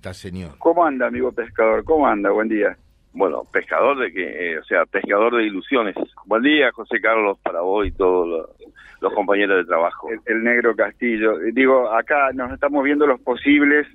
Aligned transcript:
Está, 0.00 0.14
señor. 0.14 0.56
¿Cómo 0.58 0.84
anda, 0.84 1.08
amigo 1.08 1.32
pescador? 1.32 1.82
¿Cómo 1.82 2.06
anda? 2.06 2.30
Buen 2.30 2.48
día. 2.48 2.78
Bueno, 3.12 3.42
pescador 3.52 3.98
de 3.98 4.12
que, 4.12 4.52
eh, 4.52 4.58
o 4.60 4.62
sea, 4.62 4.86
pescador 4.86 5.34
de 5.34 5.42
ilusiones. 5.42 5.96
Buen 6.24 6.42
día, 6.42 6.70
José 6.70 7.00
Carlos, 7.00 7.36
para 7.42 7.62
vos 7.62 7.84
y 7.84 7.90
todos 7.90 8.28
los, 8.28 8.70
los 9.00 9.12
compañeros 9.12 9.56
de 9.56 9.64
trabajo. 9.64 10.08
El, 10.08 10.20
el, 10.26 10.44
negro 10.44 10.76
Castillo. 10.76 11.38
Digo, 11.52 11.90
acá 11.90 12.30
nos 12.32 12.52
estamos 12.52 12.84
viendo 12.84 13.08
los 13.08 13.20
posibles 13.22 13.88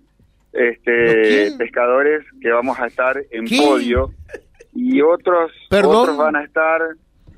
este, 0.52 0.92
¿Qué? 0.92 1.52
pescadores 1.58 2.26
que 2.42 2.52
vamos 2.52 2.78
a 2.82 2.88
estar 2.88 3.18
en 3.32 3.46
¿Qué? 3.46 3.56
podio 3.66 4.12
y 4.76 5.00
otros, 5.02 5.54
¿Perdón? 5.70 5.96
otros 5.96 6.18
van 6.18 6.36
a 6.36 6.44
estar 6.44 6.82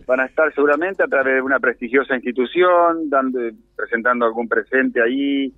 van 0.07 0.21
a 0.21 0.25
estar 0.25 0.52
seguramente 0.55 1.04
a 1.04 1.07
través 1.07 1.36
de 1.36 1.41
una 1.41 1.59
prestigiosa 1.59 2.16
institución, 2.16 3.11
dando, 3.11 3.39
presentando 3.75 4.25
algún 4.25 4.47
presente 4.47 5.04
ahí, 5.04 5.54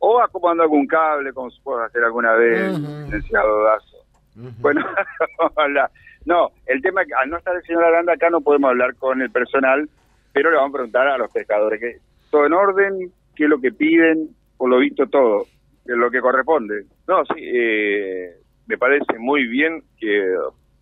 o 0.00 0.20
acomodando 0.20 0.62
algún 0.64 0.86
cable, 0.86 1.32
como 1.32 1.50
se 1.50 1.62
puede 1.62 1.84
hacer 1.84 2.02
alguna 2.02 2.32
vez, 2.34 2.76
licenciado 3.04 3.62
Dazo. 3.64 3.96
Ujú. 4.36 4.50
Bueno, 4.60 4.84
hola. 5.56 5.90
no, 6.24 6.50
el 6.66 6.80
tema 6.82 7.02
es 7.02 7.08
que 7.08 7.14
al 7.14 7.30
no 7.30 7.36
estar 7.38 7.54
el 7.54 7.62
señor 7.62 7.84
Aranda 7.84 8.14
acá 8.14 8.28
no 8.30 8.40
podemos 8.40 8.70
hablar 8.70 8.94
con 8.96 9.20
el 9.22 9.30
personal, 9.30 9.88
pero 10.32 10.50
le 10.50 10.56
vamos 10.56 10.70
a 10.70 10.78
preguntar 10.78 11.08
a 11.08 11.18
los 11.18 11.30
pescadores 11.32 11.80
que 11.80 11.96
todo 12.30 12.46
en 12.46 12.52
orden, 12.52 13.12
qué 13.36 13.44
es 13.44 13.50
lo 13.50 13.60
que 13.60 13.72
piden, 13.72 14.28
por 14.56 14.70
lo 14.70 14.78
visto 14.78 15.06
todo, 15.06 15.44
que 15.84 15.92
es 15.92 15.98
lo 15.98 16.10
que 16.10 16.20
corresponde. 16.20 16.84
No, 17.08 17.24
sí, 17.26 17.34
eh, 17.38 18.34
me 18.66 18.78
parece 18.78 19.18
muy 19.18 19.46
bien 19.48 19.82
que, 19.98 20.34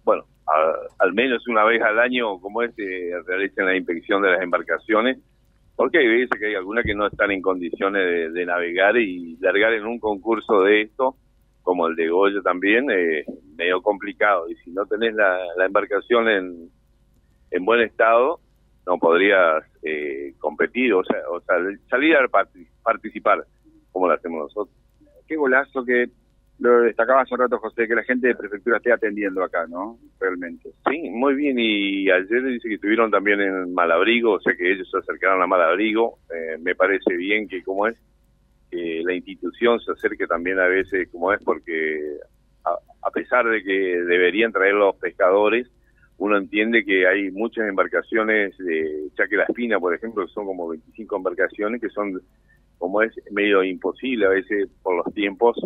bueno, 0.04 0.24
a- 0.46 1.04
al 1.04 1.12
menos 1.14 1.46
una 1.48 1.64
vez 1.64 1.80
al 1.82 1.98
año, 1.98 2.38
como 2.40 2.62
este, 2.62 3.12
realicen 3.26 3.64
la 3.66 3.76
inspección 3.76 4.20
de 4.22 4.30
las 4.32 4.42
embarcaciones, 4.42 5.18
porque 5.78 5.98
hay 5.98 6.08
veces 6.08 6.40
que 6.40 6.46
hay 6.46 6.54
algunas 6.56 6.84
que 6.84 6.94
no 6.96 7.06
están 7.06 7.30
en 7.30 7.40
condiciones 7.40 8.02
de, 8.04 8.30
de 8.30 8.44
navegar 8.46 8.96
y 8.96 9.36
largar 9.36 9.74
en 9.74 9.86
un 9.86 10.00
concurso 10.00 10.62
de 10.64 10.82
esto, 10.82 11.14
como 11.62 11.86
el 11.86 11.94
de 11.94 12.08
Goya 12.08 12.40
también, 12.42 12.90
eh, 12.90 13.24
medio 13.56 13.80
complicado. 13.80 14.50
Y 14.50 14.56
si 14.56 14.72
no 14.72 14.84
tenés 14.86 15.14
la, 15.14 15.38
la 15.56 15.66
embarcación 15.66 16.28
en, 16.28 16.68
en 17.52 17.64
buen 17.64 17.80
estado, 17.82 18.40
no 18.86 18.98
podrías 18.98 19.62
eh, 19.84 20.34
competir, 20.40 20.94
o 20.94 21.04
sea, 21.04 21.20
o 21.30 21.40
sea, 21.42 21.56
salir 21.88 22.16
a 22.16 22.26
parti- 22.26 22.66
participar, 22.82 23.44
como 23.92 24.08
lo 24.08 24.14
hacemos 24.14 24.40
nosotros. 24.48 24.76
Qué 25.28 25.36
golazo 25.36 25.84
que 25.84 26.08
lo 26.60 26.80
destacaba 26.82 27.22
hace 27.22 27.34
un 27.34 27.40
rato 27.40 27.58
José, 27.58 27.86
que 27.86 27.94
la 27.94 28.02
gente 28.02 28.28
de 28.28 28.34
prefectura 28.34 28.78
esté 28.78 28.92
atendiendo 28.92 29.42
acá, 29.44 29.66
¿no? 29.68 29.98
Realmente. 30.18 30.70
Sí, 30.90 31.08
muy 31.10 31.34
bien. 31.34 31.56
Y 31.58 32.10
ayer 32.10 32.42
dice 32.44 32.68
que 32.68 32.74
estuvieron 32.74 33.10
también 33.10 33.40
en 33.40 33.72
Malabrigo, 33.72 34.32
o 34.32 34.40
sea 34.40 34.54
que 34.56 34.72
ellos 34.72 34.90
se 34.90 34.98
acercaron 34.98 35.40
a 35.40 35.46
Malabrigo. 35.46 36.18
Eh, 36.34 36.58
me 36.60 36.74
parece 36.74 37.16
bien 37.16 37.48
que, 37.48 37.62
como 37.62 37.86
es, 37.86 37.96
que 38.70 39.02
la 39.04 39.14
institución 39.14 39.78
se 39.80 39.92
acerque 39.92 40.26
también 40.26 40.58
a 40.58 40.66
veces, 40.66 41.08
como 41.10 41.32
es, 41.32 41.42
porque 41.44 42.18
a, 42.64 43.10
pesar 43.10 43.48
de 43.48 43.62
que 43.62 43.72
deberían 43.72 44.52
traer 44.52 44.74
los 44.74 44.96
pescadores, 44.96 45.68
uno 46.18 46.36
entiende 46.36 46.84
que 46.84 47.06
hay 47.06 47.30
muchas 47.30 47.68
embarcaciones 47.68 48.56
de 48.58 49.08
Chaque 49.16 49.36
La 49.36 49.44
Espina, 49.44 49.78
por 49.78 49.94
ejemplo, 49.94 50.26
son 50.28 50.44
como 50.44 50.68
25 50.68 51.16
embarcaciones, 51.16 51.80
que 51.80 51.88
son, 51.88 52.20
como 52.78 53.00
es, 53.02 53.12
medio 53.30 53.62
imposible 53.62 54.26
a 54.26 54.30
veces 54.30 54.68
por 54.82 54.96
los 54.96 55.14
tiempos 55.14 55.56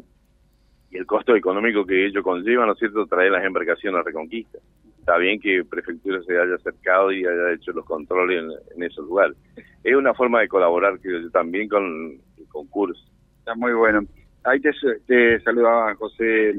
y 0.93 0.99
el 0.99 1.07
costo 1.07 1.35
económico 1.35 1.87
que 1.87 2.07
ello 2.07 2.23
conlleva, 2.23 2.67
¿no 2.67 2.73
es 2.73 2.79
cierto?, 2.79 3.07
traer 3.07 3.33
las 3.33 3.45
embarcaciones 3.45 3.99
a 3.99 4.03
Reconquista. 4.03 4.59
Está 4.99 5.17
bien 5.17 5.41
que 5.41 5.65
Prefectura 5.65 6.23
se 6.23 6.39
haya 6.39 6.55
acercado 6.55 7.11
y 7.11 7.25
haya 7.25 7.53
hecho 7.53 7.73
los 7.73 7.85
controles 7.85 8.45
en, 8.45 8.51
en 8.77 8.83
esos 8.85 9.07
lugares. 9.07 9.37
Es 9.83 9.97
una 9.97 10.15
forma 10.15 10.41
de 10.41 10.49
colaborar 10.49 11.01
creo 11.01 11.21
yo, 11.21 11.31
también 11.31 11.69
con 11.69 11.85
el 12.39 12.49
concurso. 12.49 13.03
Está 13.39 13.55
muy 13.55 13.73
bueno. 13.73 14.03
Ahí 14.45 14.61
te, 14.61 14.71
te 15.07 15.41
saludaba 15.41 15.95
José, 15.95 16.51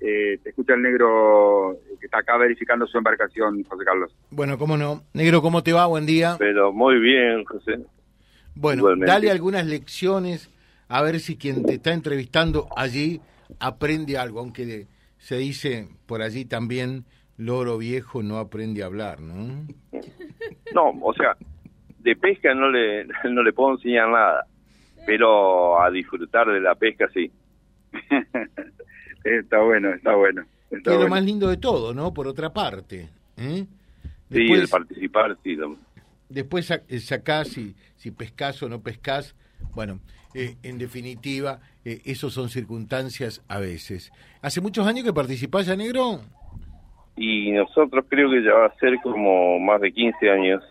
eh, 0.00 0.38
te 0.42 0.50
escucha 0.50 0.74
el 0.74 0.82
negro 0.82 1.76
que 1.98 2.06
está 2.06 2.18
acá 2.18 2.36
verificando 2.36 2.86
su 2.86 2.96
embarcación, 2.96 3.64
José 3.64 3.84
Carlos. 3.84 4.16
Bueno, 4.30 4.56
cómo 4.56 4.76
no. 4.76 5.02
Negro, 5.14 5.42
¿cómo 5.42 5.62
te 5.62 5.72
va? 5.72 5.86
Buen 5.86 6.06
día. 6.06 6.36
Pero 6.38 6.72
muy 6.72 6.98
bien, 7.00 7.44
José. 7.44 7.78
Bueno, 8.54 8.80
igualmente. 8.80 9.12
dale 9.12 9.30
algunas 9.30 9.66
lecciones 9.66 10.50
a 10.88 11.02
ver 11.02 11.20
si 11.20 11.36
quien 11.36 11.64
te 11.64 11.74
está 11.74 11.92
entrevistando 11.92 12.68
allí 12.76 13.20
aprende 13.60 14.18
algo, 14.18 14.40
aunque 14.40 14.86
se 15.18 15.36
dice 15.36 15.88
por 16.06 16.22
allí 16.22 16.44
también, 16.44 17.04
loro 17.36 17.78
viejo 17.78 18.22
no 18.22 18.38
aprende 18.38 18.82
a 18.82 18.86
hablar, 18.86 19.20
¿no? 19.20 19.66
No, 20.74 20.90
o 21.02 21.14
sea, 21.14 21.36
de 22.00 22.14
pesca 22.16 22.54
no 22.54 22.70
le, 22.70 23.06
no 23.30 23.42
le 23.42 23.52
puedo 23.52 23.72
enseñar 23.76 24.08
nada, 24.08 24.46
pero 25.06 25.80
a 25.80 25.90
disfrutar 25.90 26.46
de 26.48 26.60
la 26.60 26.74
pesca 26.74 27.08
sí. 27.12 27.30
está 29.24 29.58
bueno, 29.62 29.90
está 29.94 30.14
bueno. 30.14 30.44
Que 30.70 30.76
Está 30.76 30.94
es 30.94 31.00
lo 31.00 31.08
más 31.08 31.24
lindo 31.24 31.48
de 31.48 31.56
todo, 31.56 31.94
¿no? 31.94 32.12
Por 32.12 32.26
otra 32.28 32.52
parte. 32.52 33.08
¿eh? 33.36 33.64
Sí, 33.66 33.68
Después, 34.28 34.60
el 34.62 34.68
participar, 34.68 35.36
sí. 35.42 35.56
lo- 35.56 35.76
después 36.28 36.70
eh, 36.70 37.00
sacás 37.00 37.48
si, 37.48 37.74
si 37.96 38.10
pescás 38.10 38.62
o 38.62 38.68
no 38.68 38.82
pescás. 38.82 39.34
Bueno, 39.78 40.00
eh, 40.34 40.56
en 40.64 40.76
definitiva, 40.76 41.60
eh, 41.84 42.00
eso 42.04 42.30
son 42.30 42.48
circunstancias 42.48 43.44
a 43.46 43.60
veces. 43.60 44.10
¿Hace 44.42 44.60
muchos 44.60 44.84
años 44.84 45.04
que 45.04 45.12
participás 45.12 45.66
ya, 45.66 45.76
negro? 45.76 46.20
Y 47.16 47.52
nosotros 47.52 48.04
creo 48.08 48.28
que 48.28 48.42
ya 48.42 48.54
va 48.54 48.66
a 48.66 48.74
ser 48.80 48.98
como 49.04 49.60
más 49.60 49.80
de 49.80 49.92
15 49.92 50.30
años. 50.30 50.64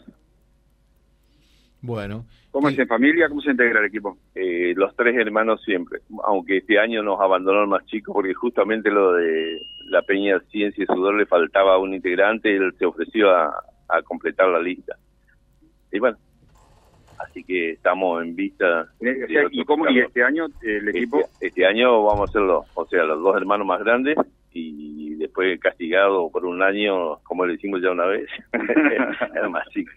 Bueno. 1.81 2.25
¿Cómo 2.51 2.69
y- 2.69 2.73
es 2.73 2.79
en 2.79 2.88
familia? 2.90 3.29
¿Cómo 3.29 3.40
se 3.40 3.51
integra 3.51 3.79
el 3.79 3.85
equipo? 3.85 4.18
eh, 4.35 4.73
los 4.75 4.94
tres 4.97 5.16
hermanos 5.16 5.62
siempre, 5.63 6.00
aunque 6.25 6.57
este 6.57 6.78
año 6.78 7.01
nos 7.01 7.22
abandonó 7.22 7.62
el 7.62 7.68
más 7.69 7.85
chico 7.85 8.12
porque 8.12 8.34
justamente 8.34 8.91
lo 8.91 9.13
de 9.13 9.57
la 9.85 10.01
Peña 10.01 10.38
Ciencia 10.51 10.84
y 10.84 10.85
Sudor 10.85 11.16
le 11.16 11.25
faltaba 11.28 11.78
un 11.78 11.94
integrante, 11.94 12.53
él 12.53 12.74
se 12.78 12.85
ofreció 12.85 13.29
a, 13.34 13.53
a 13.88 14.01
completar 14.01 14.50
la 14.50 14.59
lista. 14.59 14.97
Y 15.94 16.00
bueno, 16.00 16.18
así 17.29 17.43
que 17.43 17.71
estamos 17.71 18.23
en 18.23 18.35
vista. 18.35 18.88
Eh, 18.99 19.47
¿Y, 19.51 19.63
cómo, 19.65 19.88
este 19.88 20.23
año 20.23 20.47
el 20.61 20.89
equipo? 20.89 21.19
Este, 21.19 21.47
este 21.47 21.65
año 21.65 22.03
vamos 22.03 22.29
a 22.29 22.33
ser 22.33 22.41
los, 22.41 22.65
o 22.73 22.85
sea, 22.88 23.03
los 23.03 23.21
dos 23.21 23.35
hermanos 23.35 23.67
más 23.67 23.79
grandes 23.79 24.17
y 24.53 25.15
después 25.15 25.59
castigado 25.59 26.29
por 26.31 26.45
un 26.45 26.61
año, 26.63 27.17
como 27.23 27.45
le 27.45 27.53
decimos 27.53 27.81
ya 27.81 27.91
una 27.91 28.05
vez, 28.05 28.27
chico. 29.71 29.91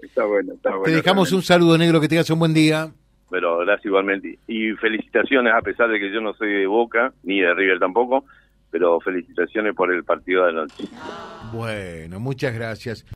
Está 0.00 0.24
bueno, 0.24 0.54
está 0.54 0.70
bueno. 0.70 0.84
Te 0.84 0.92
dejamos 0.92 1.32
un 1.32 1.42
saludo, 1.42 1.76
negro, 1.76 2.00
que 2.00 2.08
tengas 2.08 2.30
un 2.30 2.38
buen 2.38 2.54
día. 2.54 2.90
Pero 3.30 3.58
gracias 3.58 3.86
igualmente. 3.86 4.38
Y 4.46 4.70
felicitaciones, 4.72 5.52
a 5.52 5.60
pesar 5.60 5.90
de 5.90 5.98
que 5.98 6.12
yo 6.12 6.20
no 6.20 6.32
soy 6.34 6.52
de 6.52 6.66
Boca, 6.66 7.12
ni 7.24 7.40
de 7.40 7.52
River 7.52 7.78
tampoco, 7.78 8.24
pero 8.70 9.00
felicitaciones 9.00 9.74
por 9.74 9.92
el 9.92 10.04
partido 10.04 10.44
de 10.44 10.50
anoche. 10.50 10.84
Bueno, 11.52 12.20
muchas 12.20 12.54
gracias. 12.54 13.04